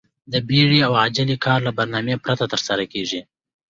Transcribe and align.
د 0.31 0.33
بيړې 0.47 0.79
او 0.87 0.93
عجلې 1.03 1.37
کار 1.45 1.59
له 1.67 1.71
برنامې 1.77 2.15
پرته 2.23 2.45
ترسره 2.53 2.85
کېږي. 2.93 3.21